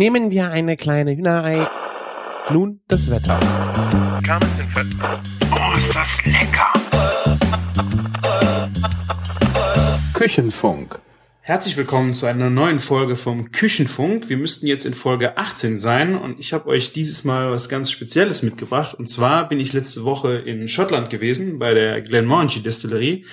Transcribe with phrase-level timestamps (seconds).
[0.00, 1.68] Nehmen wir eine kleine Hühnerei.
[2.50, 3.38] Nun das Wetter.
[5.52, 6.72] Oh, ist das lecker!
[10.14, 10.98] Küchenfunk.
[11.42, 14.30] Herzlich willkommen zu einer neuen Folge vom Küchenfunk.
[14.30, 17.90] Wir müssten jetzt in Folge 18 sein und ich habe euch dieses Mal was ganz
[17.90, 18.94] Spezielles mitgebracht.
[18.94, 23.26] Und zwar bin ich letzte Woche in Schottland gewesen bei der Glenmorangie Destillerie.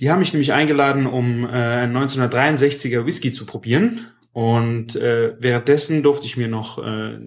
[0.00, 4.06] Die haben mich nämlich eingeladen, um äh, einen 1963er Whisky zu probieren.
[4.32, 7.18] Und äh, währenddessen durfte ich mir noch äh,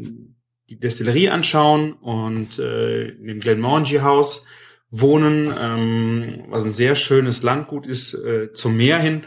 [0.70, 4.46] die Destillerie anschauen und äh, in dem Glenmorangie Haus
[4.90, 9.24] wohnen, ähm, was ein sehr schönes Landgut ist, äh, zum Meer hin.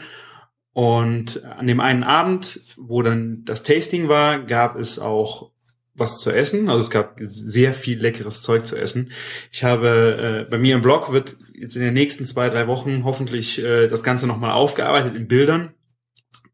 [0.73, 5.51] Und an dem einen Abend, wo dann das Tasting war, gab es auch
[5.93, 6.69] was zu essen.
[6.69, 9.11] Also es gab sehr viel leckeres Zeug zu essen.
[9.51, 13.05] Ich habe äh, bei mir im Blog wird jetzt in den nächsten zwei, drei Wochen
[13.05, 15.74] hoffentlich äh, das Ganze nochmal aufgearbeitet in Bildern.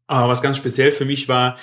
[0.06, 1.58] Aber was ganz speziell für mich war,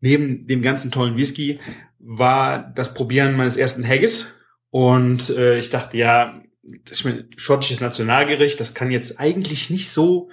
[0.00, 1.58] neben dem ganzen tollen Whisky,
[1.98, 4.36] war das Probieren meines ersten Haggis.
[4.70, 9.90] Und äh, ich dachte, ja, das ist ein schottisches Nationalgericht, das kann jetzt eigentlich nicht
[9.90, 10.30] so,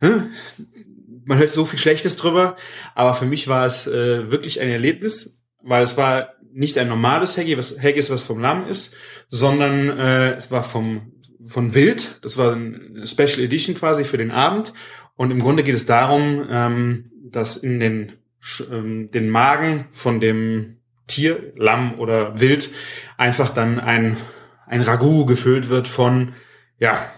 [0.00, 0.30] ne?
[1.24, 2.56] man hört so viel Schlechtes drüber,
[2.94, 7.36] aber für mich war es äh, wirklich ein Erlebnis, weil es war nicht ein normales
[7.36, 8.94] Haggis, was Haggis, was vom Lamm ist,
[9.28, 11.12] sondern äh, es war vom
[11.42, 12.18] von Wild.
[12.22, 14.72] Das war eine Special Edition quasi für den Abend.
[15.16, 18.12] Und im Grunde geht es darum, ähm, dass in den
[18.70, 22.70] ähm, den Magen von dem Tier, Lamm oder Wild,
[23.16, 24.16] einfach dann ein
[24.66, 26.34] ein Ragout gefüllt wird von
[26.78, 27.10] ja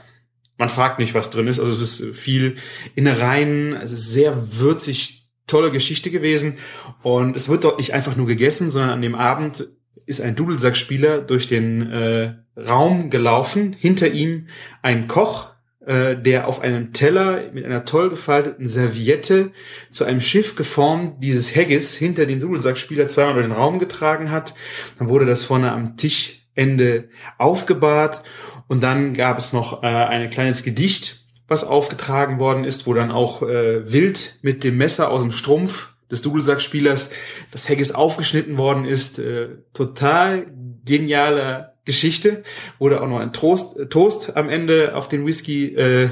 [0.62, 1.58] man fragt nicht, was drin ist.
[1.58, 2.54] Also es ist viel
[2.94, 6.58] Innereien, es ist sehr würzig, tolle Geschichte gewesen.
[7.02, 9.66] Und es wird dort nicht einfach nur gegessen, sondern an dem Abend
[10.06, 13.72] ist ein Dudelsackspieler durch den äh, Raum gelaufen.
[13.72, 14.46] Hinter ihm
[14.82, 15.52] ein Koch,
[15.86, 19.50] äh, der auf einem Teller mit einer toll gefalteten Serviette
[19.91, 24.55] zu einem Schiff geformt dieses Haggis hinter dem Dudelsackspieler zweimal durch den Raum getragen hat.
[24.98, 28.22] Dann wurde das vorne am Tischende aufgebahrt
[28.69, 33.10] und dann gab es noch äh, ein kleines Gedicht, was aufgetragen worden ist, wo dann
[33.10, 37.10] auch äh, wild mit dem Messer aus dem Strumpf des Dudelsackspielers
[37.50, 39.19] das Haggis aufgeschnitten worden ist.
[39.19, 40.47] Äh, total
[40.84, 42.44] geniale Geschichte.
[42.78, 46.10] Wurde auch noch ein Toast, äh, Toast am Ende auf den Whisky äh,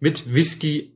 [0.00, 0.94] mit Whisky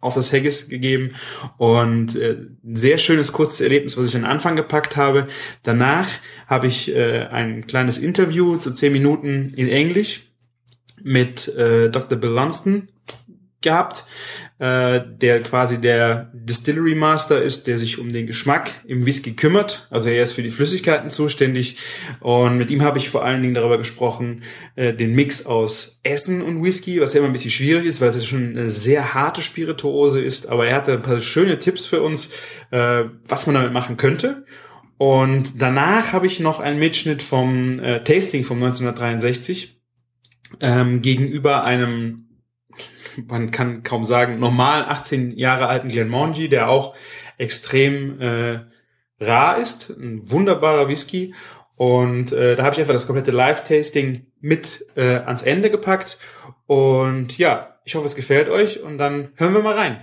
[0.00, 1.14] auf das Haggis gegeben
[1.56, 5.26] und äh, ein sehr schönes kurzes Erlebnis, was ich an Anfang gepackt habe.
[5.64, 6.08] Danach
[6.46, 10.22] habe ich äh, ein kleines Interview zu zehn Minuten in Englisch
[11.02, 12.18] mit äh, Dr.
[12.18, 12.88] Bill Lunston
[13.60, 14.04] gehabt,
[14.58, 19.88] äh, der quasi der Distillery Master ist, der sich um den Geschmack im Whisky kümmert.
[19.90, 21.78] Also er ist für die Flüssigkeiten zuständig.
[22.20, 24.42] Und mit ihm habe ich vor allen Dingen darüber gesprochen,
[24.76, 28.10] äh, den Mix aus Essen und Whisky, was ja immer ein bisschen schwierig ist, weil
[28.10, 30.48] es ja schon eine sehr harte Spirituose ist.
[30.48, 32.30] Aber er hatte ein paar schöne Tipps für uns,
[32.70, 34.44] äh, was man damit machen könnte.
[34.98, 39.80] Und danach habe ich noch einen Mitschnitt vom äh, Tasting von 1963
[40.60, 42.27] ähm, gegenüber einem,
[43.26, 46.94] man kann kaum sagen, normalen 18 Jahre alten Glenmorangie, der auch
[47.38, 48.60] extrem äh,
[49.20, 51.34] rar ist, ein wunderbarer Whisky.
[51.76, 56.18] Und äh, da habe ich einfach das komplette Live-Tasting mit äh, ans Ende gepackt.
[56.66, 58.82] Und ja, ich hoffe, es gefällt euch.
[58.82, 60.02] Und dann hören wir mal rein.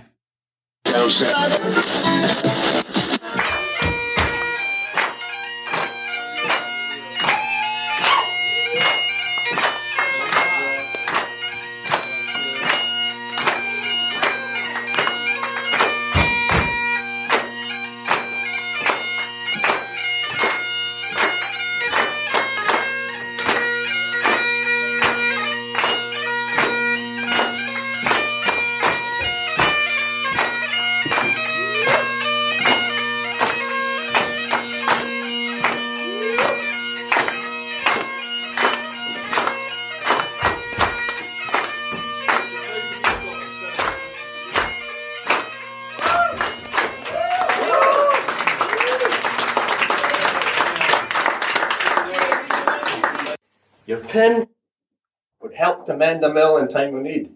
[56.06, 57.32] Mend the mill in time of need.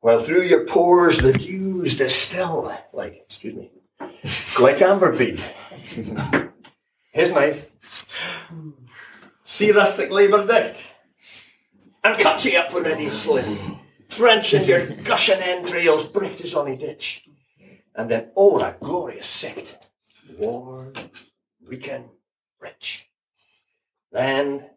[0.00, 3.70] While through your pores the dews distill, like, excuse me,
[4.58, 5.40] like amber bead.
[7.12, 7.70] His knife,
[9.44, 10.94] see rustic labour dict,
[12.02, 13.46] and cut you up with any slit,
[14.08, 17.28] drenching your gushing entrails, bright as on a ditch.
[17.94, 19.90] And then, oh, that glorious sight,
[20.38, 20.94] warm,
[21.68, 22.06] weekend,
[22.58, 23.06] rich.
[24.12, 24.70] Then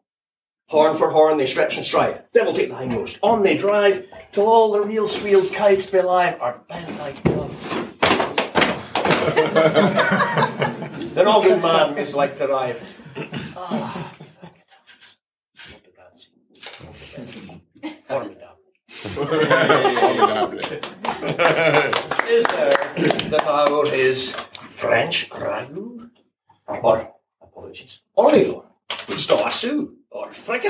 [0.68, 2.24] Horn for horn they stretch and strive.
[2.34, 3.20] Then we'll take the hindmost.
[3.22, 7.70] On they drive, till all the real swealed kites belie are bent like doves.
[11.14, 12.82] the An all good man is like to arrive.
[18.06, 18.44] The the.
[22.28, 22.94] Is there
[23.30, 26.10] that our is French ragout?
[26.68, 28.63] Or, apologies, Oreo,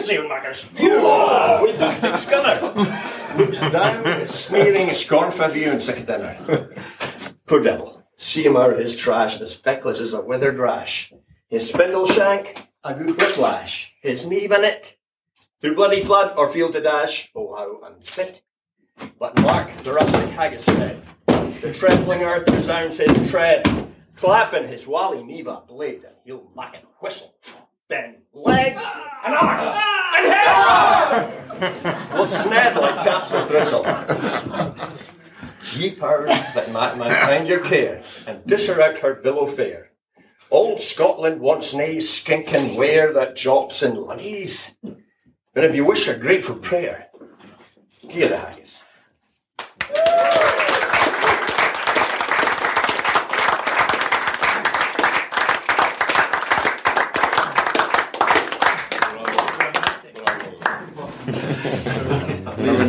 [0.09, 0.65] or fricassee makers?
[0.79, 3.37] Oh, with the thick skinner.
[3.37, 6.69] Looks down, is sneering scorn for you and sick of dinner.
[7.47, 8.03] Poor devil.
[8.17, 11.11] Seymour his trash, as feckless as a withered rash.
[11.47, 13.91] His spindle shank, a good whiplash.
[14.01, 14.97] His knee in it,
[15.61, 17.29] through bloody flood or field to dash.
[17.35, 18.41] Oh, how unfit.
[19.19, 21.01] But mark the rustic haggis fed.
[21.27, 23.89] The trembling earth resounds his tread.
[24.15, 27.33] Clapping his wally neva blade, and he'll lack and whistle.
[27.93, 28.83] Then legs
[29.23, 29.75] and arms
[30.17, 33.85] and hair will sned like taps of bristle.
[35.75, 39.91] Ye powers that might mankind your care, and dish her out her billow fair.
[40.49, 44.73] Old Scotland wants nae skinking ware that jops and lungies.
[45.53, 47.09] But if you wish a grateful prayer,
[48.09, 48.82] give the haggis.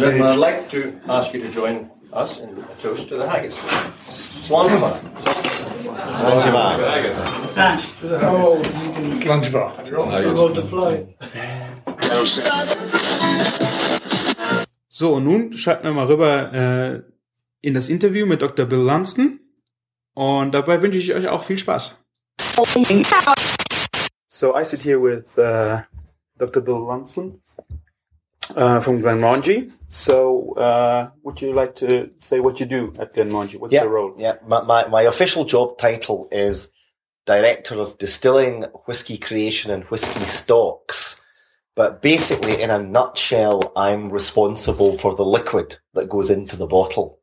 [0.04, 3.56] Gentlemen, I'd like to ask you to join us in a toast to the haggis.
[4.46, 5.00] Slanjava.
[14.88, 17.02] So, und nun schalten wir mal rüber äh,
[17.60, 18.66] in das Interview mit Dr.
[18.66, 19.40] Bill Lunston.
[20.14, 22.00] Und dabei wünsche ich euch auch viel Spaß.
[24.28, 25.82] So, I sit here with uh,
[26.38, 26.62] Dr.
[26.62, 27.40] Bill Lunston
[28.56, 29.72] uh, from Glenmorangie.
[29.88, 33.58] So, uh, would you like to say what you do at Glenmorangie?
[33.58, 34.14] What's yeah, your role?
[34.16, 36.70] Yeah, my, my, my official job title is
[37.26, 41.20] Director of Distilling, Whiskey Creation and Whiskey Stocks.
[41.76, 47.18] But basically, in a nutshell, I'm responsible for the liquid that goes into the bottle.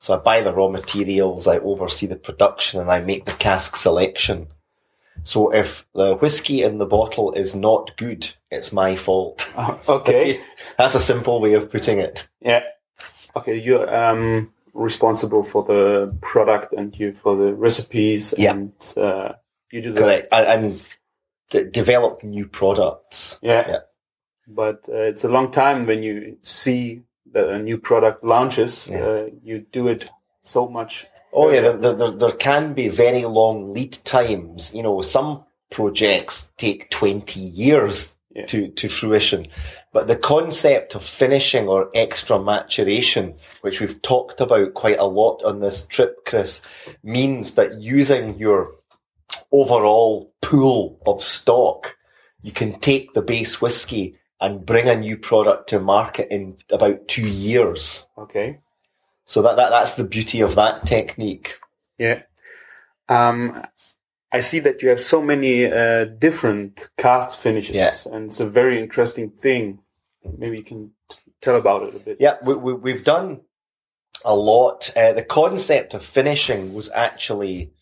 [0.00, 3.76] So I buy the raw materials, I oversee the production, and I make the cask
[3.76, 4.48] selection.
[5.22, 9.50] So if the whiskey in the bottle is not good, it's my fault.
[9.88, 10.40] Okay.
[10.78, 12.28] That's a simple way of putting it.
[12.40, 12.62] Yeah.
[13.34, 18.52] Okay, you're um, responsible for the product and you for the recipes Yeah.
[18.52, 19.32] and uh,
[19.72, 20.28] you do the Correct.
[20.32, 20.80] And, and
[21.50, 23.38] d- develop new products.
[23.42, 23.64] Yeah.
[23.68, 23.78] Yeah.
[24.48, 27.02] But uh, it's a long time when you see
[27.32, 28.86] that a new product launches.
[28.88, 29.04] Yeah.
[29.04, 30.08] Uh, you do it
[30.42, 31.06] so much.
[31.36, 34.74] Oh yeah, there, there, there can be very long lead times.
[34.74, 38.46] You know, some projects take 20 years Yeah.
[38.46, 39.46] to, to fruition.
[39.92, 45.42] But the concept of finishing or extra maturation, which we've talked about quite a lot
[45.44, 46.60] on this trip, Chris,
[47.02, 48.72] means that using your
[49.52, 51.96] overall pool of stock,
[52.42, 57.08] you can take the base whiskey and bring a new product to market in about
[57.08, 58.06] two years.
[58.18, 58.58] Okay.
[59.26, 61.58] So that, that that's the beauty of that technique.
[61.98, 62.22] Yeah.
[63.08, 63.62] Um,
[64.32, 67.90] I see that you have so many uh, different cask finishes, Yeah.
[68.12, 69.80] and it's a very interesting thing.
[70.38, 70.92] Maybe you can
[71.40, 72.16] tell about it a bit.
[72.20, 73.42] Yeah, we, we, we've done
[74.24, 74.90] a lot.
[74.96, 77.72] Uh, the concept of finishing was actually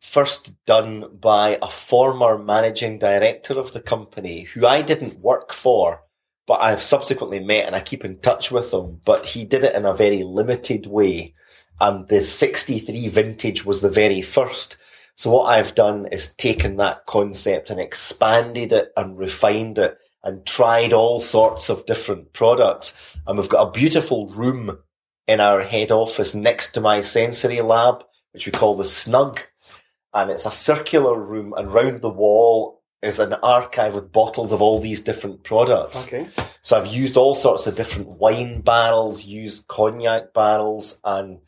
[0.00, 6.03] first done by a former managing director of the company who I didn't work for,
[6.46, 9.00] but I've subsequently met and I keep in touch with him.
[9.04, 11.34] But he did it in a very limited way.
[11.80, 14.76] And the 63 vintage was the very first.
[15.16, 20.44] So what I've done is taken that concept and expanded it and refined it and
[20.46, 22.94] tried all sorts of different products.
[23.26, 24.78] And we've got a beautiful room
[25.26, 29.40] in our head office next to my sensory lab, which we call the Snug.
[30.12, 34.60] And it's a circular room and round the wall is an archive with bottles of
[34.62, 36.06] all these different products.
[36.06, 36.26] Okay.
[36.62, 41.38] So I've used all sorts of different wine barrels, used cognac barrels, and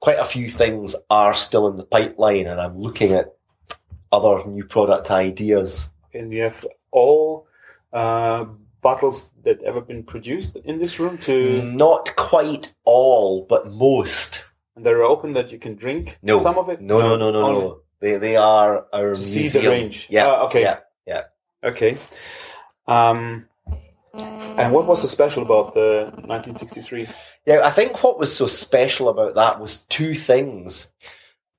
[0.00, 2.46] quite a few things are still in the pipeline.
[2.46, 3.34] And I'm looking at
[4.10, 5.90] other new product ideas.
[6.14, 7.46] And you have all
[7.92, 8.44] uh,
[8.80, 14.44] bottles that ever been produced in this room to, Not quite all, but most.
[14.76, 16.18] and they're open that you can drink.
[16.22, 16.80] No, some of it.
[16.80, 17.78] No, no, no, no, Only no.
[18.00, 20.08] They they are our To see the range.
[20.10, 20.26] Yeah.
[20.26, 20.62] Ah, okay.
[20.62, 20.78] Yeah.
[21.64, 21.96] Okay.
[22.86, 23.46] Um,
[24.14, 27.06] and what was so special about the 1963?
[27.46, 30.90] Yeah, I think what was so special about that was two things.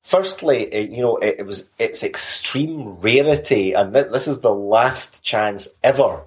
[0.03, 4.53] Firstly, it, you know, it, it was its extreme rarity, and th- this is the
[4.53, 6.23] last chance ever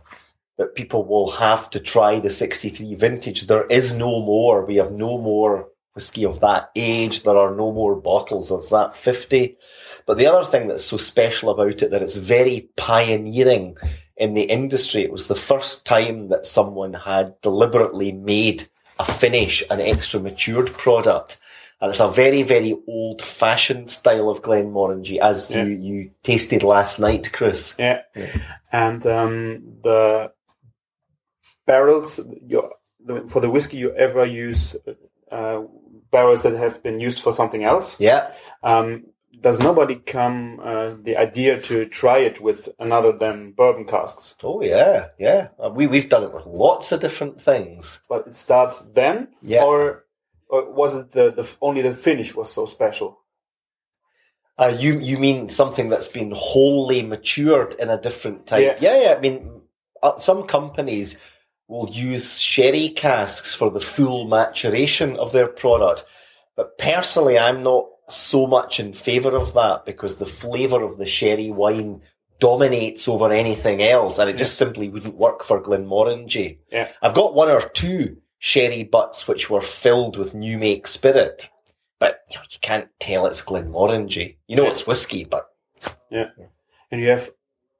[0.56, 3.46] that people will have to try the 63 vintage.
[3.46, 4.64] There is no more.
[4.64, 7.22] We have no more whiskey of that age.
[7.22, 8.48] There are no more bottles.
[8.48, 9.56] There's that 50.
[10.06, 13.76] But the other thing that's so special about it that it's very pioneering
[14.16, 15.02] in the industry.
[15.02, 20.72] It was the first time that someone had deliberately made a finish an extra matured
[20.72, 21.38] product.
[21.80, 25.64] And it's a very, very old fashioned style of Glenmorangie as Yeah.
[25.64, 27.74] you, you tasted last night, Chris.
[27.78, 28.02] Yeah.
[28.72, 30.32] And um, the
[31.66, 32.70] barrels you
[33.04, 34.76] the, for the whiskey you ever use
[35.30, 35.62] uh,
[36.10, 37.96] barrels that have been used for something else.
[38.00, 38.32] Yeah.
[38.62, 39.04] Um,
[39.40, 44.34] does nobody come uh, the idea to try it with another than bourbon casks?
[44.42, 45.48] Oh yeah, yeah.
[45.58, 48.00] Uh, We we've done it with lots of different things.
[48.08, 49.64] But it starts then, Yeah.
[49.64, 50.04] or,
[50.48, 53.20] or was it the, the only the finish was so special?
[54.58, 58.78] Uh, you you mean something that's been wholly matured in a different type?
[58.80, 59.14] Yeah, yeah.
[59.16, 59.60] I mean,
[60.02, 61.18] uh, some companies
[61.68, 66.04] will use sherry casks for the full maturation of their product,
[66.56, 71.06] but personally, I'm not so much in favour of that because the flavour of the
[71.06, 72.02] sherry wine
[72.38, 76.58] dominates over anything else, and it just simply wouldn't work for Glenmorangie.
[76.70, 76.88] Yeah.
[77.02, 81.48] I've got one or two sherry butts which were filled with new make spirit,
[81.98, 84.36] but you, know, you can't tell it's Glenmorangie.
[84.46, 84.70] You know Yeah.
[84.70, 85.48] it's whiskey, but
[86.10, 86.26] yeah.
[86.90, 87.30] And you have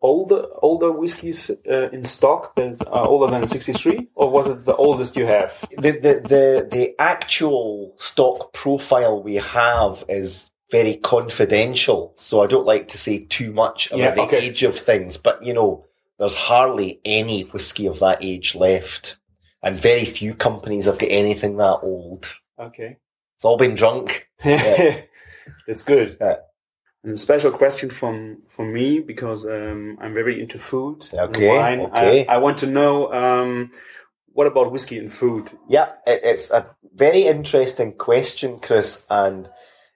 [0.03, 4.65] older older whiskies uh, in stock that are older than sixty three, or was it
[4.65, 5.65] the oldest you have?
[5.79, 12.67] the, the the the actual stock profile we have is very confidential, so I don't
[12.67, 14.39] like to say too much about Yeah, the okay.
[14.47, 15.17] age of things.
[15.17, 15.85] But you know,
[16.19, 19.17] there's hardly any whiskey of that age left,
[19.63, 22.33] and very few companies have got anything that old.
[22.59, 22.97] Okay.
[23.37, 24.29] It's all been drunk.
[24.45, 25.03] Yeah.
[25.67, 26.17] That's good.
[26.21, 26.37] Yeah.
[27.07, 31.81] A special question from from me because um, I'm very into food and Okay, wine.
[31.83, 32.27] okay.
[32.27, 33.71] I, I want to know um,
[34.33, 35.51] what about whiskey and food?
[35.69, 39.49] Yeah, it, it's a very interesting question, Chris, and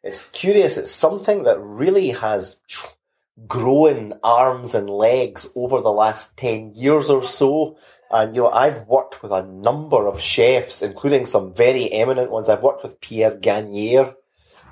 [0.03, 0.77] it's curious.
[0.77, 2.61] It's something that really has
[3.47, 7.77] grown arms and legs over the last 10 years or so.
[8.11, 12.49] And, you know, I've worked with a number of chefs, including some very eminent ones.
[12.49, 14.15] I've worked with Pierre Gagnaire,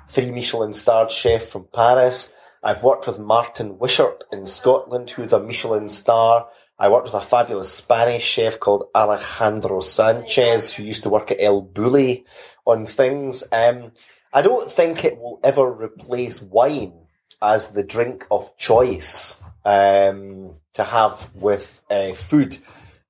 [0.09, 2.33] three Michelin starred chef from Paris.
[2.63, 6.49] I've worked with Martin Wishart in Scotland, who's a Michelin star.
[6.77, 11.39] I worked with a fabulous Spanish chef called Alejandro Sanchez, who used to work at
[11.39, 12.25] El Bulli
[12.65, 13.43] on things.
[13.51, 13.91] Um,
[14.33, 16.93] I don't think it will ever replace wine
[17.41, 22.57] as the drink of choice um, to have with uh, food,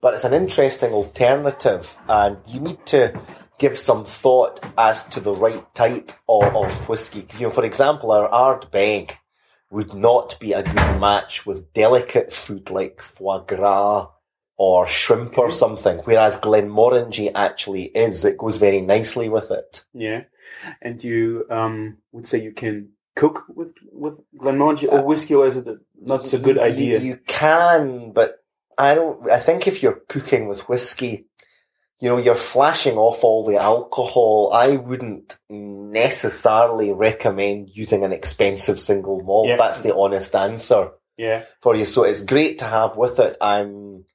[0.01, 3.19] but it's an interesting alternative, and you need to
[3.59, 7.27] give some thought as to the right type of, of whiskey.
[7.37, 9.11] You know, for example, our Ardbeg
[9.69, 14.07] would not be a good match with delicate food like foie gras
[14.57, 18.25] or shrimp or something, whereas Glenmorangie actually is.
[18.25, 19.85] It goes very nicely with it.
[19.93, 20.23] Yeah,
[20.81, 25.57] and you um, would say you can cook with with Glenmorangie or whiskey, or is
[25.57, 25.67] it
[26.01, 26.99] not so good idea?
[26.99, 28.43] You, you can, but
[28.77, 29.31] I don't.
[29.31, 31.27] I think if you're cooking with whiskey,
[31.99, 34.51] you know, you're flashing off all the alcohol.
[34.53, 39.49] I wouldn't necessarily recommend using an expensive single malt.
[39.57, 41.85] That's the honest answer yeah, for you.
[41.85, 43.37] So it's great to have with it.
[43.41, 44.05] I'm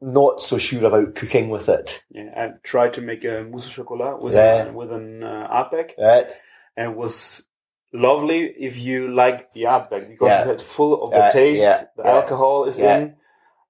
[0.00, 2.02] not so sure about cooking with it.
[2.10, 2.30] yeah.
[2.36, 4.70] I tried to make a mousse au chocolat with Yeah.
[4.70, 6.30] with an uh, Right?
[6.76, 7.44] and it was
[7.92, 10.50] lovely if you like the Ardbeg because Yeah.
[10.52, 11.62] it's full of the Yeah, taste.
[11.62, 13.16] yeah, the alcohol is in.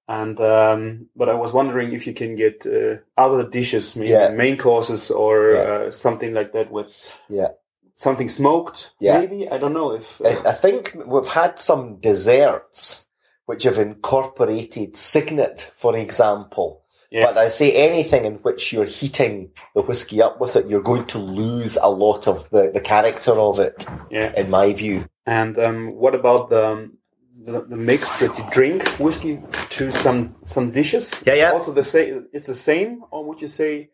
[0.07, 4.29] And um, but I was wondering if you can get uh, other dishes, maybe Yeah.
[4.29, 5.61] main courses or Yeah.
[5.61, 6.87] uh, something like that with
[7.29, 7.49] Yeah.
[7.95, 8.91] something smoked.
[8.99, 9.19] Yeah.
[9.21, 13.07] Maybe I don't know if uh, I, I think we've had some desserts
[13.45, 16.81] which have incorporated Signet, for example.
[17.11, 17.25] Yeah.
[17.27, 21.05] But I say anything in which you're heating the whiskey up with it, you're going
[21.07, 24.33] to lose a lot of the, the character of it, yeah.
[24.35, 25.05] in my view.
[25.25, 26.97] And um, what about the, um,
[27.45, 31.11] the the mix that you drink whiskey to some some dishes?
[31.25, 31.51] Yeah, yeah.
[31.51, 32.27] Also the same.
[32.31, 33.89] It's the same, or would you say?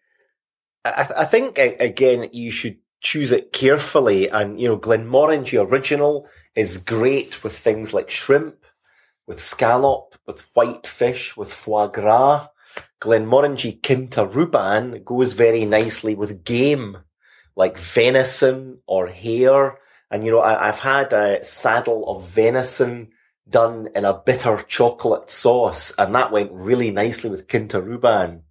[0.86, 6.78] I, I think again you should choose it carefully, and you know Glenmorangie Original is
[6.78, 8.66] great with things like shrimp,
[9.28, 12.48] with scallop, with white fish, with foie gras.
[13.02, 16.98] Glenmorangie Quinta Ruban goes very nicely with game,
[17.56, 19.80] like venison or hare.
[20.12, 23.10] And you know I, I've had a saddle of venison
[23.50, 28.42] done in a bitter chocolate sauce, and that went really nicely with Quinta Ruban.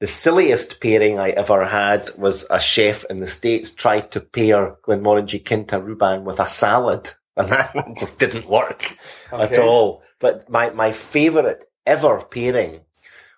[0.00, 4.76] The silliest pairing I ever had was a chef in the States tried to pair
[4.86, 7.10] Glenmorangie Quinta Ruban with a salad.
[7.36, 8.96] And that just didn't work
[9.30, 10.02] at all.
[10.18, 12.80] But my, my favourite ever pairing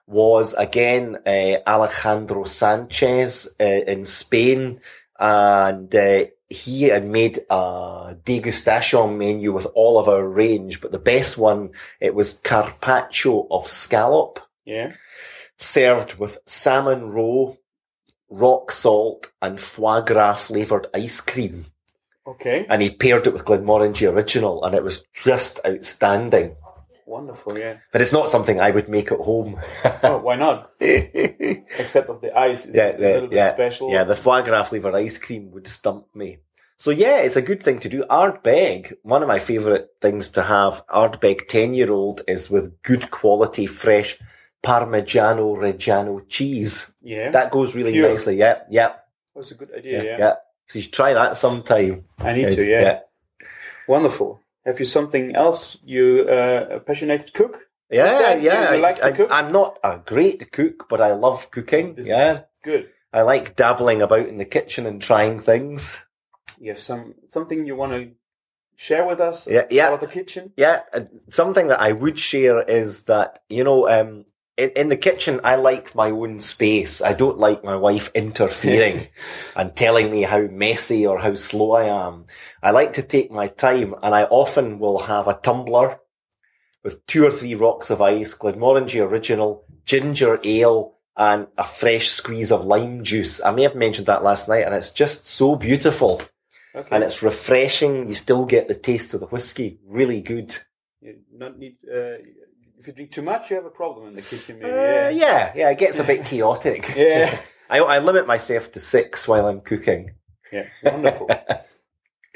[0.06, 4.80] was again uh, Alejandro Sanchez uh, in Spain.
[5.18, 10.98] And uh, he had made a degustation menu with all of our range, but the
[10.98, 14.92] best one, it was carpaccio of scallop, Yeah.
[15.58, 17.58] served with salmon roe,
[18.28, 21.66] rock salt, and foie gras flavoured ice cream.
[22.26, 22.66] Okay.
[22.68, 26.56] And he paired it with Glenmorangie Original, and it was just outstanding.
[27.06, 27.58] Wonderful.
[27.58, 27.78] Yeah.
[27.92, 29.60] But it's not something I would make at home.
[30.04, 30.72] Oh, why not?
[30.80, 33.90] Except of the ice is yeah, a little bit yeah, special.
[33.92, 36.38] yeah, the foie gras flavour ice cream would stump me.
[36.76, 38.04] So yeah, it's a good thing to do.
[38.10, 43.10] Ardbeg, one of my favourite things to have, Ardbeg 10 year old is with good
[43.10, 44.18] quality fresh
[44.64, 46.92] Parmigiano Reggiano cheese.
[47.02, 47.30] Yeah.
[47.30, 48.10] That goes really Pure.
[48.14, 48.36] nicely.
[48.36, 48.94] Yeah, yeah,
[49.34, 50.02] was a good idea.
[50.02, 50.18] yeah.
[50.18, 50.34] Yeah.
[50.68, 52.04] So you should try that sometime.
[52.18, 52.64] I need to.
[52.66, 52.80] yeah.
[52.80, 52.98] Yeah.
[53.88, 54.40] Wonderful.
[54.64, 55.76] Have you something else?
[55.84, 57.58] You uh, a passionate cook?
[57.90, 58.74] Yeah, yeah.
[58.74, 59.30] you like to cook?
[59.30, 61.94] I, am not a great cook, but I love cooking.
[61.94, 62.42] This yeah.
[62.64, 62.88] good.
[63.12, 66.06] I like dabbling about in the kitchen and trying things.
[66.58, 68.12] You have some something you want to
[68.76, 69.46] share with us?
[69.46, 69.88] Yeah, yeah.
[69.88, 70.52] Out of the kitchen.
[70.56, 74.24] Yeah, uh, something that I would share is that, you know, um,
[74.56, 77.00] in, in the kitchen, I like my own space.
[77.00, 79.08] I don't like my wife interfering
[79.56, 82.26] and telling me how messy or how slow I am.
[82.62, 85.98] I like to take my time and I often will have a tumbler
[86.84, 92.50] with two or three rocks of ice, Glenmorangie Original, ginger ale, and a fresh squeeze
[92.50, 93.40] of lime juice.
[93.42, 96.22] I may have mentioned that last night and it's just so beautiful
[96.74, 96.88] Okay.
[96.90, 98.08] and it's refreshing.
[98.08, 99.78] You still get the taste of the whiskey.
[99.86, 100.56] Really good.
[101.02, 101.76] you not need.
[101.86, 102.16] Uh,
[102.78, 104.58] if you drink too much, you have a problem in the kitchen.
[104.58, 104.70] Maybe.
[104.72, 106.92] Uh, yeah, yeah, it gets a bit chaotic.
[106.96, 107.38] Yeah.
[107.70, 110.14] I, I limit myself to six while I'm cooking.
[110.52, 110.66] Yeah.
[110.82, 111.28] Wonderful.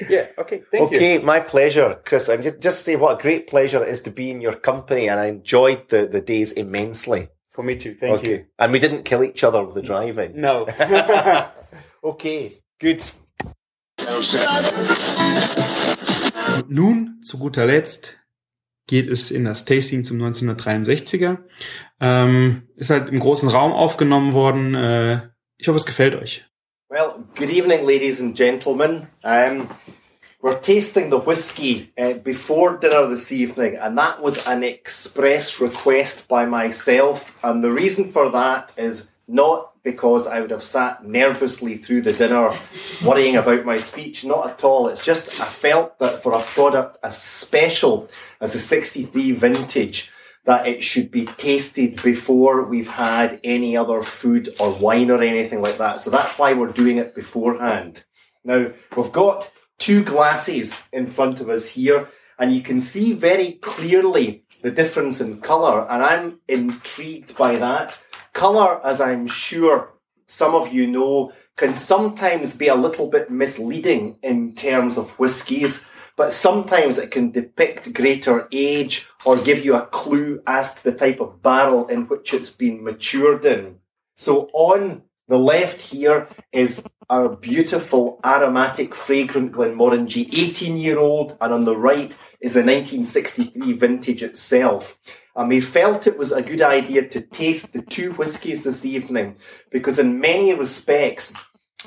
[0.09, 0.27] yeah.
[0.37, 0.63] Okay.
[0.71, 0.97] Thank you.
[0.97, 2.29] okay, my pleasure, Chris.
[2.29, 5.09] And just, just say what a great pleasure it is to be in your company,
[5.09, 7.29] and I enjoyed the, the days immensely.
[7.51, 7.95] For me too.
[7.99, 8.29] Thank okay.
[8.29, 8.45] you.
[8.59, 10.39] And we didn't kill each other with the driving.
[10.39, 10.67] No.
[12.03, 13.03] okay, good.
[16.55, 18.17] Und nun, zu guter Letzt,
[18.87, 21.39] geht es in das Tasting zum 1963er.
[21.99, 24.75] Ähm, ist halt im großen Raum aufgenommen worden.
[24.75, 26.45] Äh, ich hoffe, es gefällt euch.
[26.89, 29.07] Well, good evening, ladies and gentlemen.
[29.21, 29.67] Um,
[30.41, 36.29] we're tasting the whiskey uh, before dinner this evening, and that was an express request
[36.29, 37.43] by myself.
[37.43, 42.13] And the reason for that is not because I would have sat nervously through the
[42.13, 42.57] dinner
[43.05, 44.87] worrying about my speech, not at all.
[44.87, 48.07] It's just I felt that for a product as special
[48.39, 50.13] as the 63 vintage,
[50.47, 55.61] that it should be tasted before we've had any other food or wine or anything
[55.61, 55.99] like that.
[55.99, 58.05] So that's why we're doing it beforehand.
[58.45, 62.07] Now, we've got two glasses in front of us here,
[62.39, 67.99] and you can see very clearly the difference in colour, and I'm intrigued by that.
[68.31, 69.95] Colour, as I'm sure
[70.27, 75.85] some of you know, can sometimes be a little bit misleading in terms of whiskies,
[76.15, 80.93] but sometimes it can depict greater age or give you a clue as to the
[80.93, 83.75] type of barrel in which it's been matured in.
[84.15, 91.53] So on the left here is our beautiful aromatic fragrant Glenmorangie 18 year old and
[91.53, 94.97] on the right is the 1963 vintage itself.
[95.35, 98.85] Um, and we felt it was a good idea to taste the two whiskies this
[98.85, 99.35] evening
[99.69, 101.33] because in many respects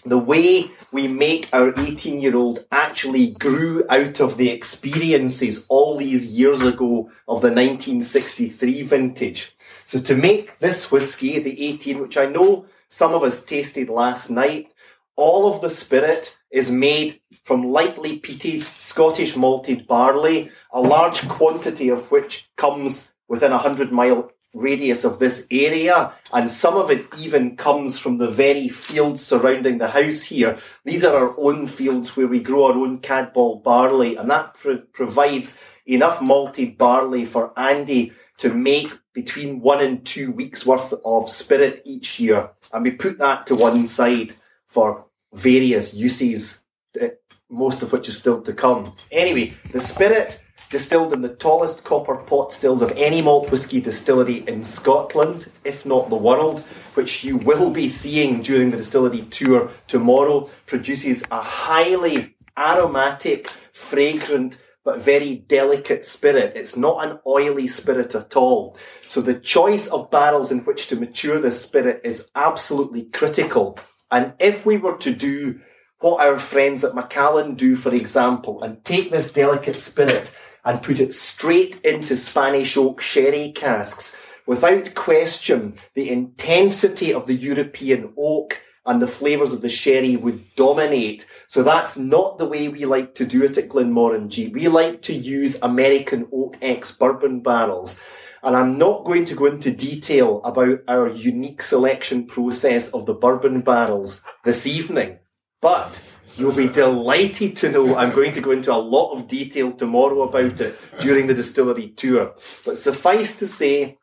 [0.05, 5.97] the way we make our 18 year old actually grew out of the experiences all
[5.97, 9.57] these years ago of the 1963 vintage.
[9.87, 14.31] So to make this whiskey, the 18, which I know some of us tasted last
[14.31, 14.73] night,
[15.17, 21.89] all of the spirit is made from lightly peated Scottish malted barley, a large quantity
[21.89, 27.07] of which comes within a hundred mile radius of this area, and some of it
[27.19, 30.59] even comes from the very fields surrounding the house here.
[30.85, 34.79] These are our own fields where we grow our own Cadboll barley, and that pro-
[34.93, 41.31] provides enough malted barley for Andy to make between one and two weeks worth of
[41.31, 42.51] spirit each year.
[42.73, 44.33] And we put that to one side
[44.67, 46.63] for various uses,
[47.01, 47.09] uh,
[47.49, 48.95] most of which is still to come.
[49.11, 50.39] Anyway, the spirit
[50.70, 55.85] distilled in the tallest copper pot stills of any malt whisky distillery in Scotland, if
[55.85, 56.61] not the world,
[56.94, 64.56] which you will be seeing during the distillery tour tomorrow, produces a highly aromatic, fragrant,
[64.85, 66.56] but very delicate spirit.
[66.56, 68.76] It's not an oily spirit at all.
[69.02, 73.78] So the choice of barrels in which to mature this spirit is absolutely critical.
[74.11, 75.61] And if we were to do
[75.98, 80.33] what our friends at Macallan do, for example, and take this delicate spirit
[80.64, 87.35] and put it straight into Spanish oak sherry casks, without question, the intensity of the
[87.35, 91.27] European oak and the flavours of the sherry would dominate.
[91.49, 94.53] So that's not the way we like to do it at Glenmorangie.
[94.53, 98.01] We like to use American Oak X bourbon barrels.
[98.42, 103.12] And I'm not going to go into detail about our unique selection process of the
[103.12, 105.18] bourbon barrels this evening,
[105.61, 106.01] but
[106.37, 110.23] you'll be delighted to know I'm going to go into a lot of detail tomorrow
[110.23, 112.35] about it during the distillery tour.
[112.64, 113.99] But suffice to say,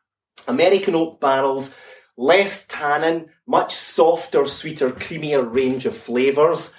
[0.48, 1.74] American oak barrels,
[2.18, 6.74] less tannin, much softer, sweeter, creamier range of flavours.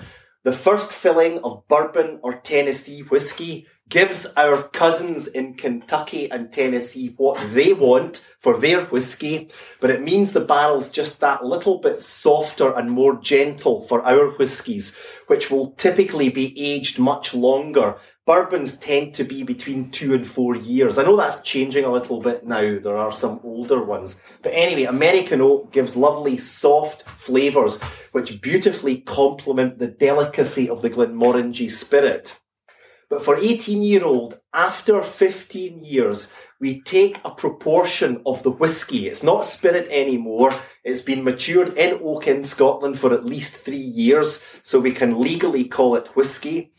[0.45, 7.15] The first filling of bourbon or Tennessee whiskey gives our cousins in Kentucky and Tennessee
[7.17, 12.03] what they want for their whiskey, but it means the barrel's just that little bit
[12.03, 14.97] softer and more gentle for our whiskies,
[15.27, 17.97] which will typically be aged much longer.
[18.27, 20.99] Bourbons tend to be between two and four years.
[20.99, 22.79] I know that's changing a little bit now.
[22.79, 24.21] There are some older ones.
[24.43, 27.81] But anyway, American oak gives lovely soft flavours,
[28.13, 32.39] which beautifully complement the delicacy of the Glenmorangie spirit.
[33.11, 39.09] But for 18 year old, after 15 years, we take a proportion of the whiskey.
[39.09, 40.51] It's not spirit anymore.
[40.85, 45.21] It's been matured in oak in Scotland for at least three years, so we can
[45.21, 46.73] legally call it whiskey.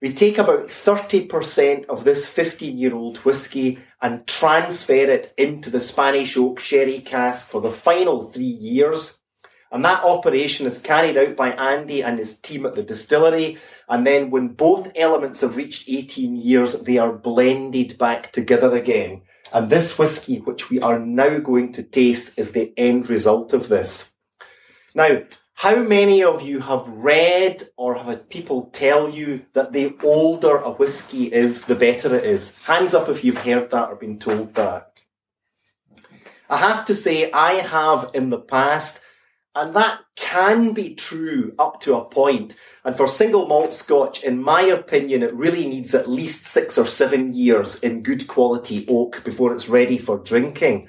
[0.00, 5.80] We take about 30% of this 15 year old whiskey and transfer it into the
[5.80, 9.18] Spanish oak sherry cask for the final three years.
[9.72, 13.58] And that operation is carried out by Andy and his team at the distillery.
[13.88, 19.22] And then when both elements have reached 18 years, they are blended back together again.
[19.52, 23.68] And this whiskey, which we are now going to taste, is the end result of
[23.68, 24.12] this.
[24.94, 25.22] Now,
[25.54, 30.56] how many of you have read or have had people tell you that the older
[30.56, 32.56] a whiskey is, the better it is?
[32.64, 35.00] Hands up if you've heard that or been told that.
[36.50, 39.00] I have to say, I have in the past,
[39.56, 42.54] and that can be true up to a point.
[42.84, 46.86] And for single malt scotch, in my opinion, it really needs at least six or
[46.86, 50.88] seven years in good quality oak before it's ready for drinking.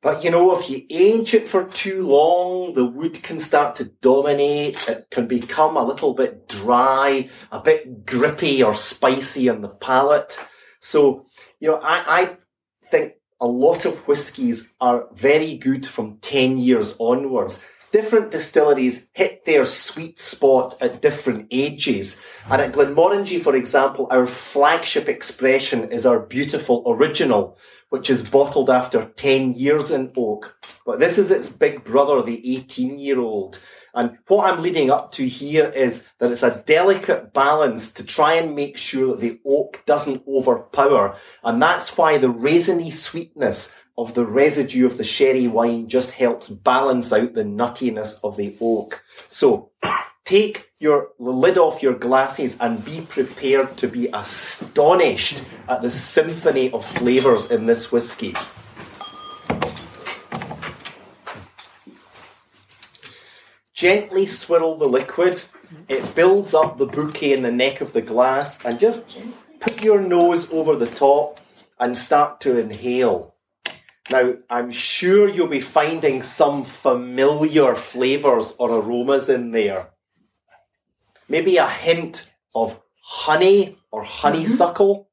[0.00, 3.92] But you know, if you age it for too long, the wood can start to
[4.00, 4.88] dominate.
[4.88, 10.38] It can become a little bit dry, a bit grippy or spicy on the palate.
[10.80, 11.26] So,
[11.60, 12.36] you know, I, I
[12.86, 19.44] think a lot of whiskies are very good from 10 years onwards different distilleries hit
[19.44, 22.20] their sweet spot at different ages.
[22.48, 28.70] And at Glenmorangie, for example, our flagship expression is our beautiful original, which is bottled
[28.70, 30.56] after 10 years in oak.
[30.86, 33.60] But this is its big brother, the 18 year old.
[33.92, 38.34] And what I'm leading up to here is that it's a delicate balance to try
[38.34, 41.16] and make sure that the oak doesn't overpower.
[41.42, 46.48] And that's why the raisiny sweetness of the residue of the sherry wine just helps
[46.48, 49.04] balance out the nuttiness of the oak.
[49.28, 49.72] So
[50.24, 56.72] take your lid off your glasses and be prepared to be astonished at the symphony
[56.72, 58.34] of flavours in this whiskey.
[63.74, 65.42] Gently swirl the liquid.
[65.90, 69.18] It builds up the bouquet in the neck of the glass and just
[69.60, 71.38] put your nose over the top
[71.78, 73.34] and start to inhale.
[74.10, 79.90] Now, I'm sure you'll be finding some familiar flavours or aromas in there.
[81.28, 85.08] Maybe a hint of honey or honeysuckle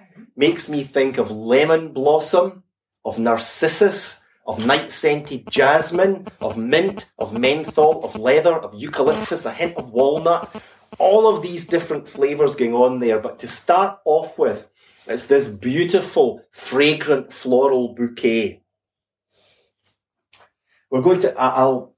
[0.00, 0.22] mm-hmm.
[0.36, 2.62] makes me think of lemon blossom,
[3.04, 9.52] of narcissus, of night scented jasmine, of mint, of menthol, of leather, of eucalyptus, a
[9.52, 10.62] hint of walnut.
[10.98, 13.18] All of these different flavours going on there.
[13.18, 14.68] But to start off with,
[15.08, 18.62] it's this beautiful, fragrant floral bouquet.
[20.90, 21.94] We're going to, I'll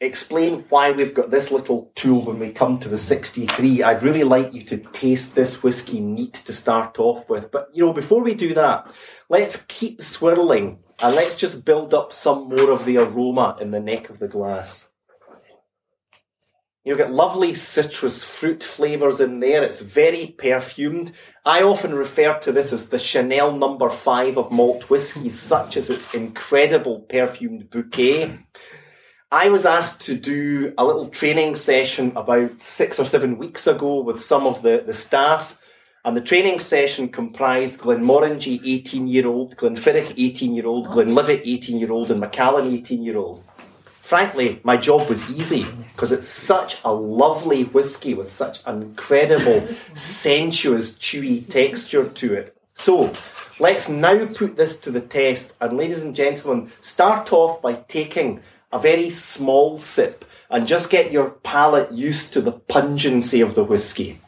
[0.00, 3.82] explain why we've got this little tool when we come to the 63.
[3.82, 7.50] I'd really like you to taste this whiskey neat to start off with.
[7.50, 8.90] But, you know, before we do that,
[9.28, 13.80] let's keep swirling and let's just build up some more of the aroma in the
[13.80, 14.89] neck of the glass.
[16.90, 19.62] You'll get lovely citrus fruit flavours in there.
[19.62, 21.12] It's very perfumed.
[21.46, 25.88] I often refer to this as the Chanel number five of malt whiskies, such as
[25.88, 28.40] its incredible perfumed bouquet.
[29.30, 34.00] I was asked to do a little training session about six or seven weeks ago
[34.00, 35.60] with some of the, the staff.
[36.04, 41.78] And the training session comprised Glenmorangie 18 year old, Glenfiddich 18 year old, Glenlivet 18
[41.78, 43.44] year old, and Macallan 18 year old
[44.10, 49.64] frankly, my job was easy because it's such a lovely whiskey with such an incredible,
[49.94, 52.56] sensuous, chewy texture to it.
[52.74, 53.12] So,
[53.60, 55.54] let's now put this to the test.
[55.60, 58.40] And ladies and gentlemen, start off by taking
[58.72, 60.24] a very small sip.
[60.50, 64.18] and just get your palate used to the pungency of the whiskey.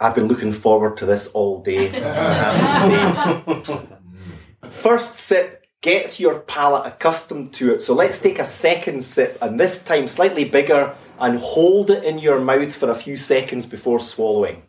[0.00, 1.90] I've been looking forward to this all day.
[4.70, 7.82] First sip gets your palate accustomed to it.
[7.82, 12.18] So let's take a second sip, and this time slightly bigger, and hold it in
[12.18, 14.62] your mouth for a few seconds before swallowing.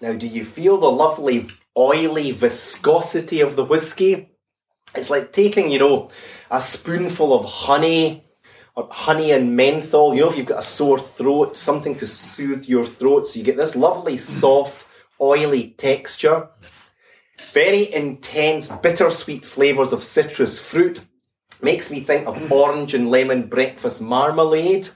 [0.00, 4.30] Now, do you feel the lovely oily viscosity of the whiskey?
[4.96, 6.10] It's like taking, you know,
[6.50, 8.24] a spoonful of honey
[8.74, 10.14] or honey and menthol.
[10.14, 13.28] You know, if you've got a sore throat, something to soothe your throat.
[13.28, 14.86] So you get this lovely, soft,
[15.20, 16.48] oily texture.
[17.52, 21.00] Very intense, bittersweet flavours of citrus fruit.
[21.60, 24.88] Makes me think of orange and lemon breakfast marmalade.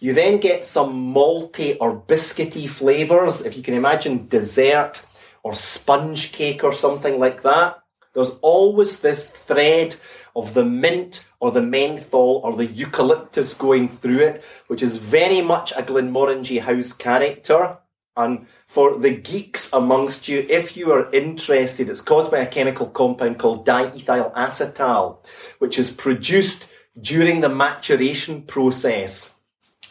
[0.00, 5.00] You then get some malty or biscuity flavours, if you can imagine dessert
[5.44, 7.78] or sponge cake or something like that.
[8.14, 9.96] There's always this thread
[10.34, 15.40] of the mint or the menthol or the eucalyptus going through it, which is very
[15.40, 17.78] much a Glenmorangie House character.
[18.16, 22.86] And for the geeks amongst you, if you are interested, it's caused by a chemical
[22.86, 25.18] compound called diethyl acetal,
[25.58, 26.68] which is produced
[27.00, 29.30] during the maturation process.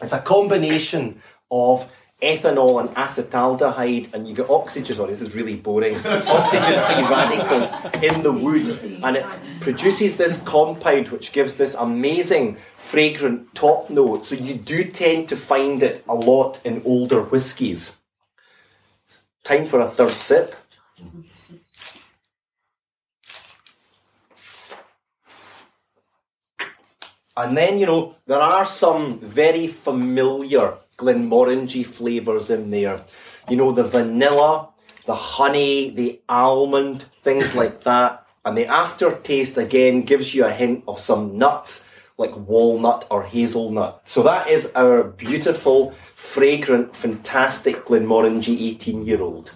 [0.00, 1.90] It's a combination of
[2.22, 4.96] ethanol and acetaldehyde, and you get oxygen.
[4.96, 5.96] Sorry, this is really boring.
[5.96, 7.70] Oxygen-free radicals
[8.02, 9.26] in the wood, and it
[9.60, 14.24] produces this compound which gives this amazing fragrant top note.
[14.24, 17.96] So you do tend to find it a lot in older whiskies.
[19.44, 20.54] Time for a third sip.
[27.34, 33.02] And then, you know, there are some very familiar Glenmorangie flavours in there.
[33.48, 34.68] You know, the vanilla,
[35.06, 38.26] the honey, the almond, things like that.
[38.44, 44.06] And the aftertaste again gives you a hint of some nuts like walnut or hazelnut.
[44.06, 49.52] So that is our beautiful, fragrant, fantastic Glenmorangie 18 year old.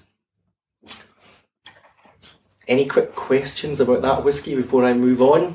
[2.69, 5.55] Any quick questions about that whiskey before I move on?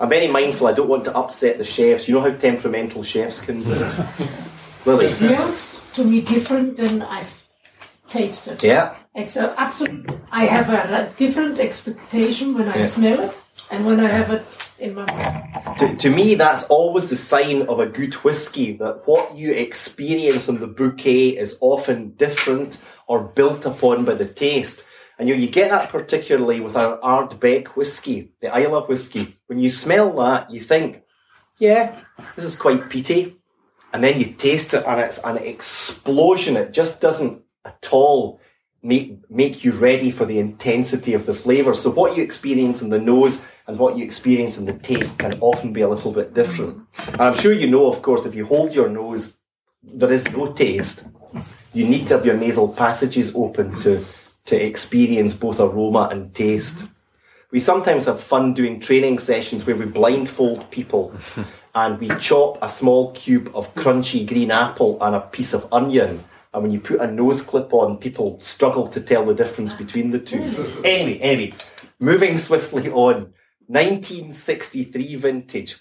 [0.00, 0.66] I'm very mindful.
[0.66, 2.08] I don't want to upset the chefs.
[2.08, 3.70] You know how temperamental chefs can be.
[4.86, 5.06] Lily.
[5.06, 7.44] It smells to me different than I've
[8.08, 8.62] tasted.
[8.62, 8.96] Yeah.
[9.14, 10.10] It's a absolute.
[10.32, 12.82] I have a, a different expectation when I Yeah.
[12.82, 13.34] smell it
[13.70, 14.44] and when I have it
[14.80, 15.78] in my mouth.
[15.78, 20.48] To, to me, that's always the sign of a good whiskey that what you experience
[20.48, 22.76] on the bouquet is often different
[23.06, 24.84] or built upon by the taste.
[25.18, 29.36] And you, you get that particularly with our Ardbeg whiskey, the Islay whiskey.
[29.54, 31.04] When you smell that, you think,
[31.58, 32.00] yeah,
[32.34, 33.36] this is quite peaty.
[33.92, 36.56] And then you taste it and it's an explosion.
[36.56, 38.40] It just doesn't at all
[38.82, 41.72] make, make you ready for the intensity of the flavour.
[41.76, 45.38] So what you experience in the nose and what you experience in the taste can
[45.38, 46.88] often be a little bit different.
[47.06, 49.34] And I'm sure you know, of course, if you hold your nose,
[49.84, 51.04] there is no taste.
[51.72, 54.04] You need to have your nasal passages open to,
[54.46, 56.88] to experience both aroma and taste.
[57.54, 61.14] We sometimes have fun doing training sessions where we blindfold people
[61.76, 66.24] and we chop a small cube of crunchy green apple and a piece of onion.
[66.52, 70.10] And when you put a nose clip on, people struggle to tell the difference between
[70.10, 70.42] the two.
[70.84, 71.54] anyway, anyway,
[72.00, 73.32] moving swiftly on.
[73.68, 75.76] 1963 vintage.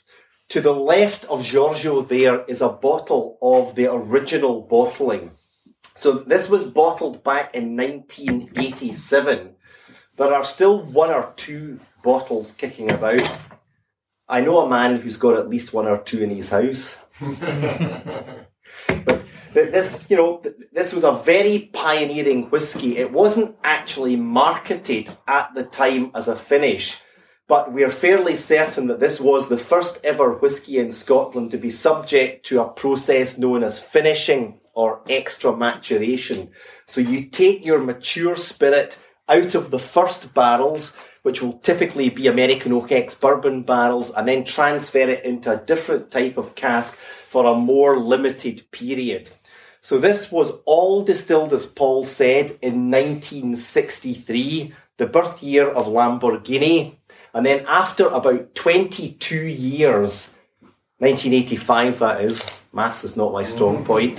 [0.49, 5.31] To the left of Giorgio there is a bottle of the original bottling.
[5.95, 9.55] So this was bottled back in 1987.
[10.15, 13.39] There are still one or two bottles kicking about.
[14.27, 16.99] I know a man who's got at least one or two in his house.
[17.19, 18.47] but
[19.53, 22.97] this, you know, this was a very pioneering whiskey.
[22.97, 26.99] It wasn't actually marketed at the time as a finish,
[27.47, 31.57] but we are fairly certain that this was the first ever whiskey in Scotland to
[31.57, 36.51] be subject to a process known as finishing or extra maturation.
[36.87, 38.97] So you take your mature spirit
[39.29, 44.27] out of the first barrels, which will typically be American Oak X bourbon barrels, and
[44.27, 49.29] then transfer it into a different type of cask for a more limited period.
[49.81, 56.95] So this was all distilled, as Paul said, in 1963, the birth year of Lamborghini.
[57.33, 60.33] And then after about 22 years,
[60.99, 64.17] 1985 that is, maths is not my strong point,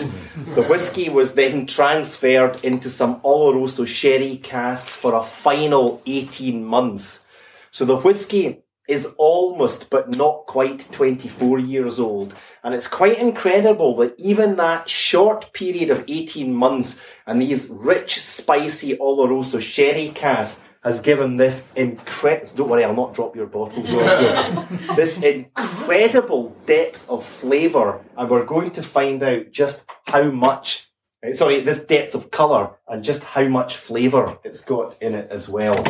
[0.55, 7.25] the whiskey was then transferred into some Oloroso sherry casks for a final 18 months.
[7.71, 12.35] So the whiskey is almost but not quite 24 years old.
[12.63, 18.21] And it's quite incredible that even that short period of 18 months and these rich,
[18.21, 23.89] spicy Oloroso sherry casks has given this incredible, don't worry, I'll not drop your bottles
[23.89, 24.69] here.
[24.97, 28.05] this incredible depth of flavour.
[28.17, 30.91] And we're going to find out just how much
[31.25, 35.31] uh, sorry, this depth of colour and just how much flavour it's got in it
[35.31, 35.83] as well.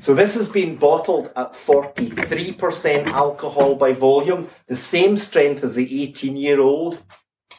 [0.00, 6.02] So this has been bottled at 43% alcohol by volume, the same strength as the
[6.02, 7.02] 18 year old.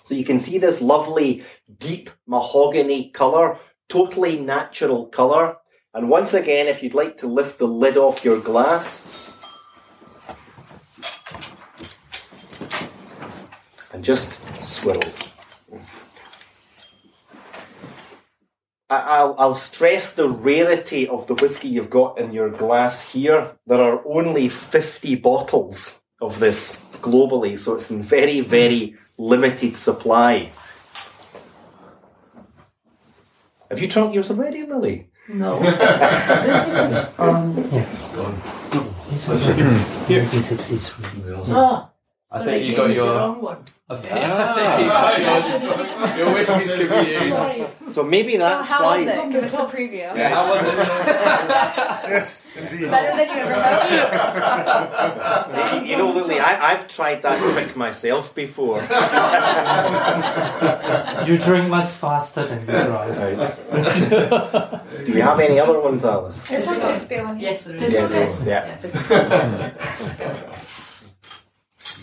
[0.06, 1.43] So you can see this lovely
[1.80, 5.58] deep mahogany colour, totally natural colour.
[5.93, 9.29] And once again, if you'd like to lift the lid off your glass,
[13.93, 14.99] and just swirl.
[18.89, 23.56] I'll, I'll stress the rarity of the whiskey you've got in your glass here.
[23.65, 30.51] There are only 50 bottles of this globally, so it's in very, very limited supply.
[33.69, 35.10] Have you drunk yours already, Lily?
[35.29, 35.59] No.
[41.55, 41.92] Ah,
[42.34, 42.65] I so think ah.
[42.69, 43.58] you got me the your- wrong one.
[46.17, 47.93] Your whiskies could be used.
[47.93, 48.98] So maybe So that's how why.
[49.00, 49.30] was it?
[49.32, 50.15] Give us the preview.
[50.17, 50.74] Yeah, how was it?
[52.13, 52.50] Yes.
[52.56, 53.91] Better than you ever hoped.
[55.88, 58.82] You know, Lily, I, I've tried that trick myself before.
[61.28, 63.15] You drink much faster than you drive.
[65.06, 66.50] Do you have any other ones, Alice?
[66.52, 66.88] It's okay.
[66.88, 67.50] Let's be on here.
[67.52, 68.41] Yes, there It's is.
[68.41, 68.50] okay.
[68.50, 68.78] Yeah.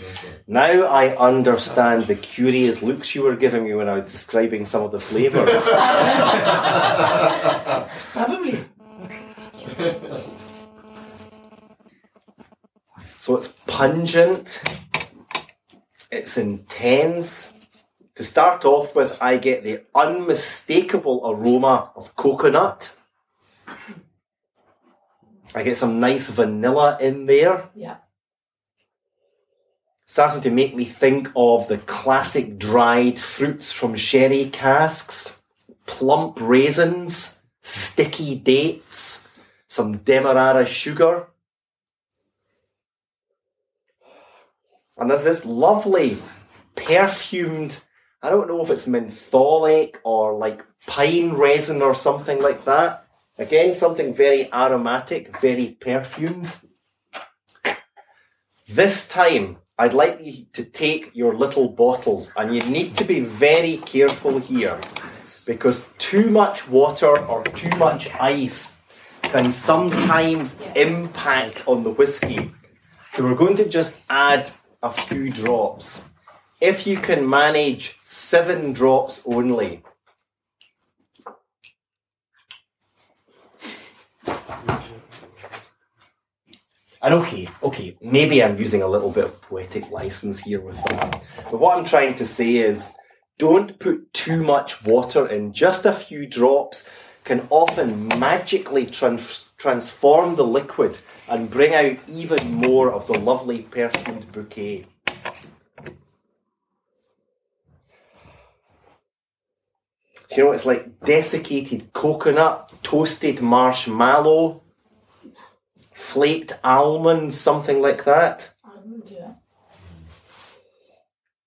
[0.00, 0.26] Yes.
[0.46, 4.82] Now I understand the curious looks you were giving me when I was describing some
[4.82, 5.64] of the flavours.
[8.12, 8.64] Probably.
[13.18, 14.60] So it's pungent,
[16.10, 17.52] it's intense.
[18.16, 22.94] To start off with, I get the unmistakable aroma of coconut.
[25.54, 27.70] I get some nice vanilla in there.
[27.74, 27.96] Yeah.
[30.12, 35.36] Starting to make me think of the classic dried fruits from sherry casks,
[35.86, 39.24] plump raisins, sticky dates,
[39.68, 41.28] some demerara sugar.
[44.98, 46.18] And there's this lovely
[46.74, 47.80] perfumed,
[48.20, 53.06] I don't know if it's mentholic or like pine resin or something like that.
[53.38, 56.56] Again, something very aromatic, very perfumed.
[58.66, 63.20] This time, I'd like you to take your little bottles and you need to be
[63.20, 64.78] very careful here
[65.46, 68.74] because too much water or too much ice
[69.22, 72.50] can sometimes impact on the whiskey.
[73.12, 74.50] So we're going to just add
[74.82, 76.04] a few drops.
[76.60, 79.82] If you can manage seven drops only.
[87.02, 91.22] And okay, okay, maybe I'm using a little bit of poetic license here with that.
[91.50, 92.92] But what I'm trying to say is
[93.38, 95.54] don't put too much water in.
[95.54, 96.88] Just a few drops
[97.24, 103.62] can often magically trans- transform the liquid and bring out even more of the lovely
[103.62, 104.84] perfumed bouquet.
[110.36, 114.62] You know, it's like desiccated coconut, toasted marshmallow,
[116.00, 118.50] flaked almonds, something like that.
[118.64, 119.34] Almond, yeah.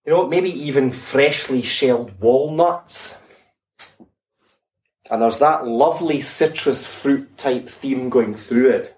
[0.05, 3.17] You know, maybe even freshly shelled walnuts.
[5.09, 8.92] And there's that lovely citrus fruit type theme going through it.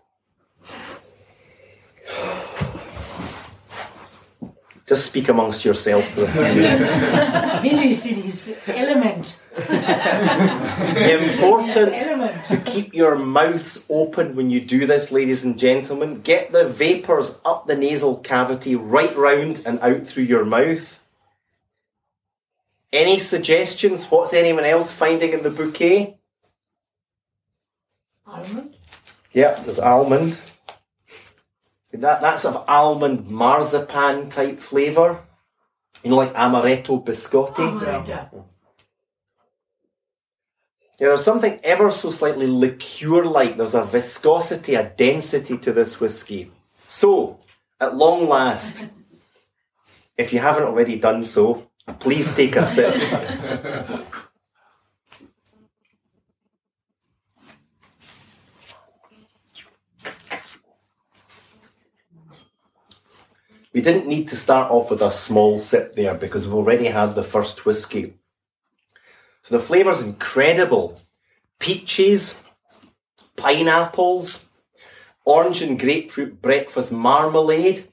[4.87, 6.07] Just speak amongst yourself.
[6.09, 6.43] for a few
[8.05, 9.35] it is element.
[9.57, 12.45] Important Element.
[12.45, 16.21] to keep your mouths open when you do this, ladies and gentlemen.
[16.21, 21.01] Get the vapours up the nasal cavity, right round and out through your mouth.
[22.93, 24.05] Any suggestions?
[24.05, 26.17] What's anyone else finding in the bouquet?
[28.27, 28.77] Almond.
[29.33, 30.39] Yep, there's almond.
[31.97, 35.21] That, that's of almond marzipan type flavour.
[36.03, 37.59] You know, like amaretto biscotti.
[37.59, 38.27] Almond, yeah.
[40.97, 43.57] Yeah, there's something ever so slightly liqueur like.
[43.57, 46.51] There's a viscosity, a density to this whiskey.
[46.87, 47.39] So,
[47.81, 48.87] at long last,
[50.17, 51.69] if you haven't already done so,
[51.99, 52.95] please take a sip.
[63.75, 67.13] We didn't need to start off with a small sip there because we've already had
[67.13, 68.13] the first whiskey.
[69.43, 71.01] So the flavour's incredible.
[71.59, 72.39] Peaches,
[73.35, 74.45] pineapples,
[75.25, 77.89] orange and grapefruit breakfast marmalade,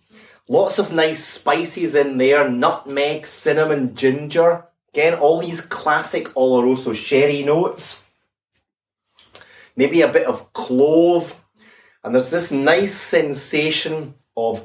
[0.49, 4.65] lots of nice spices in there, nutmeg, cinnamon, ginger.
[4.95, 8.01] Again, all these classic Oloroso sherry notes.
[9.75, 11.41] Maybe a bit of clove.
[12.05, 14.65] And there's this nice sensation of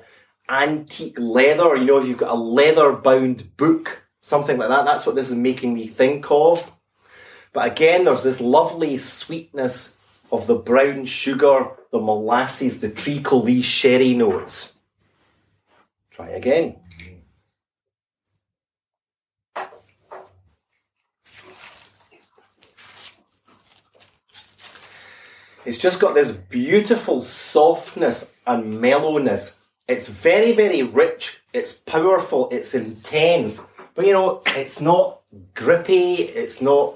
[0.49, 1.75] antique leather.
[1.75, 5.29] You know, if you've got a leather bound book, something like that, that's what this
[5.29, 6.71] is making me think of.
[7.53, 9.95] But again, there's this lovely sweetness
[10.31, 14.73] of the brown sugar, the molasses, the treacle, these sherry notes.
[16.11, 16.77] Try again.
[25.65, 29.59] It's just got this beautiful softness and mellowness.
[29.87, 31.41] It's very, very rich.
[31.53, 32.49] It's powerful.
[32.51, 33.65] It's intense.
[33.95, 35.21] But you know, it's not
[35.53, 36.15] grippy.
[36.15, 36.95] It's not.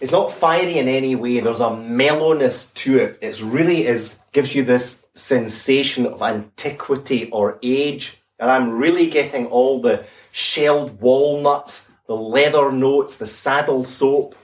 [0.00, 1.40] It's not fiery in any way.
[1.40, 3.18] There's a mellowness to it.
[3.20, 8.22] It really is gives you this sensation of antiquity or age.
[8.38, 14.36] And I'm really getting all the shelled walnuts, the leather notes, the saddle soap.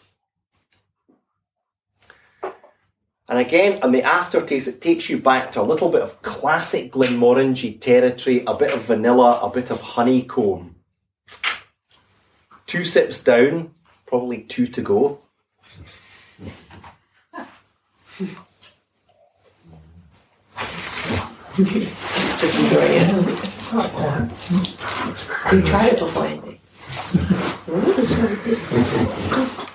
[3.26, 6.92] And again, on the aftertaste, it takes you back to a little bit of classic
[6.92, 10.74] Glenmorangie territory, a bit of vanilla, a bit of honeycomb.
[12.66, 13.74] Two sips down,
[14.06, 15.20] probably two to go.
[21.56, 21.74] Just
[22.58, 23.14] enjoy it.
[25.52, 26.60] We tried it before, I think.
[27.68, 28.58] Ooh, this one good.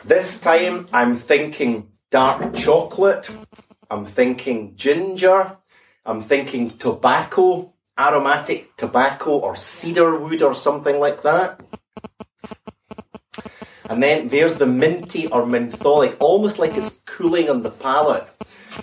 [0.06, 3.30] This time I'm thinking dark chocolate,
[3.90, 5.58] I'm thinking ginger,
[6.06, 11.62] I'm thinking tobacco, aromatic tobacco or cedar wood or something like that.
[13.90, 18.28] And then there's the minty or mentholic, almost like it's cooling on the palate.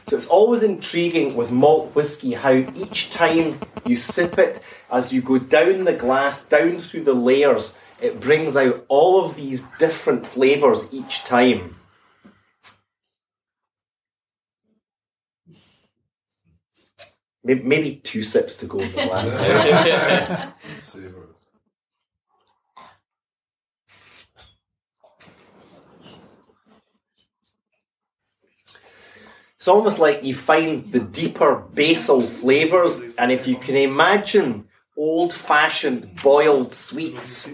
[0.09, 5.23] So it's always intriguing with malt whiskey how each time you sip it, as you
[5.23, 10.27] go down the glass, down through the layers, it brings out all of these different
[10.27, 11.77] flavours each time.
[17.47, 20.53] Maybe, maybe two sips to go in the glass.
[29.57, 35.35] It's almost like you find the deeper basal flavours, and if you can imagine old
[35.35, 37.53] fashioned boiled sweets,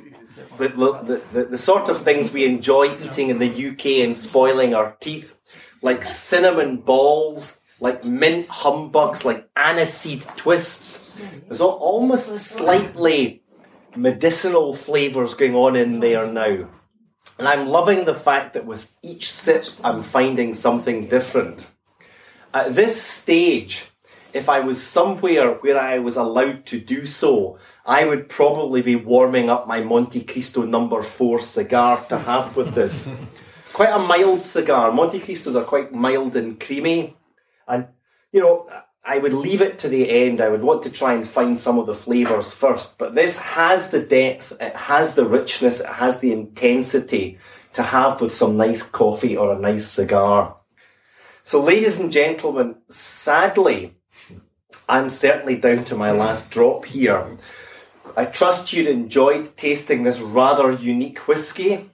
[0.59, 4.75] the, the, the, the sort of things we enjoy eating in the UK and spoiling
[4.75, 5.35] our teeth,
[5.81, 11.05] like cinnamon balls, like mint humbugs, like aniseed twists.
[11.49, 13.43] There's al- almost slightly
[13.97, 16.69] medicinal flavours going on in there now.
[17.39, 21.67] And I'm loving the fact that with each sip, I'm finding something different.
[22.55, 23.87] At this stage,
[24.33, 28.95] if I was somewhere where I was allowed to do so, I would probably be
[28.95, 33.09] warming up my Montecristo number four cigar to have with this.
[33.73, 34.93] quite a mild cigar.
[34.93, 37.17] Montecristos are quite mild and creamy.
[37.67, 37.89] And,
[38.33, 38.69] you know,
[39.05, 40.41] I would leave it to the end.
[40.41, 42.99] I would want to try and find some of the flavours first.
[42.99, 47.39] But this has the depth, it has the richness, it has the intensity
[47.75, 50.57] to have with some nice coffee or a nice cigar.
[51.45, 53.97] So, ladies and gentlemen, sadly,
[54.89, 57.39] I'm certainly down to my last drop here.
[58.17, 61.91] I trust you'd enjoyed tasting this rather unique whiskey.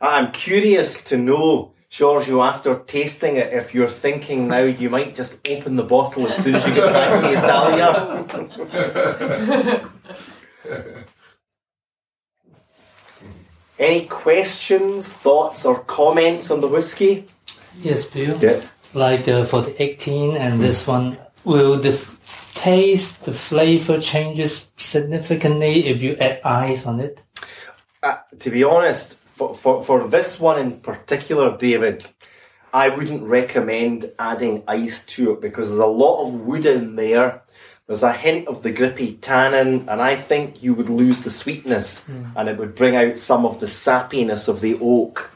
[0.00, 5.36] I'm curious to know, Giorgio, after tasting it, if you're thinking now you might just
[5.46, 8.24] open the bottle as soon as you get back to Italia.
[13.78, 17.26] Any questions, thoughts, or comments on the whiskey?
[17.82, 18.38] Yes, Bill.
[18.40, 18.62] Yeah.
[18.94, 24.70] Like uh, for the 18 and this one, will the f- taste, the flavor changes
[24.76, 27.22] significantly if you add ice on it?
[28.02, 29.16] Uh, to be honest,
[29.48, 32.06] for, for, for this one in particular, David,
[32.72, 37.42] I wouldn't recommend adding ice to it because there's a lot of wood in there.
[37.86, 42.04] There's a hint of the grippy tannin, and I think you would lose the sweetness
[42.04, 42.26] hmm.
[42.36, 45.30] and it would bring out some of the sappiness of the oak.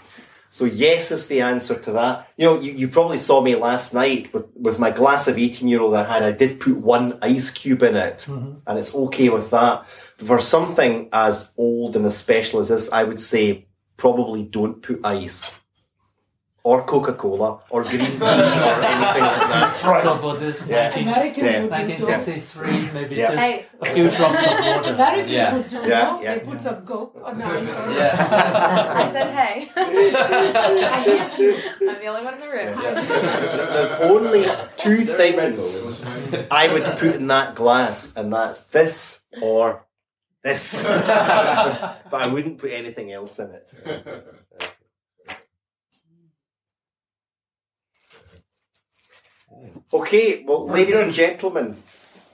[0.57, 2.31] So, yes, is the answer to that.
[2.39, 5.69] You know, you, you probably saw me last night with, with my glass of 18
[5.69, 6.23] year old I had.
[6.23, 8.61] I did put one ice cube in it, mm-hmm.
[8.67, 9.85] and it's okay with that.
[10.17, 13.66] But for something as old and as special as this, I would say
[13.97, 15.55] probably don't put ice.
[16.71, 20.03] or Coca Cola or green tea or anything like that.
[20.07, 20.89] So for this Yeah.
[20.91, 21.61] 19, Americans Yeah.
[21.63, 22.07] would do so.
[22.11, 23.27] 1963, maybe Yeah.
[23.29, 23.67] just Hey.
[23.83, 24.91] a few drops of water.
[24.95, 25.55] Americans Yeah.
[25.55, 26.21] would do Yeah, no?
[26.23, 26.35] yeah.
[26.35, 27.71] They put some coke on the ice.
[27.71, 27.87] Or
[29.03, 29.55] I said, hey.
[29.77, 31.55] I hate you.
[31.89, 32.71] I'm the only one in the room.
[33.75, 34.43] There's only
[34.77, 36.03] two things
[36.51, 39.87] I would put in that glass, and that's this or
[40.47, 40.83] this.
[42.11, 43.69] but I wouldn't put anything else in it.
[49.93, 51.05] Okay, well, Very ladies good.
[51.05, 51.77] and gentlemen,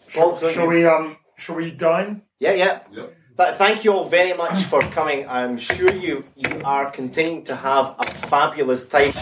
[0.08, 2.22] Shall, Paul, shall we um shall we dine?
[2.40, 2.80] Yeah, yeah.
[2.90, 3.16] Yep.
[3.38, 5.28] Th- thank you all very much for coming.
[5.28, 9.12] I'm sure you you are continuing to have a fabulous time.